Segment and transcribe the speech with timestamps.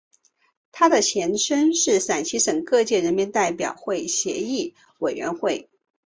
[0.71, 5.69] 它的前身是陕西省各界人民代表会议协商委员会。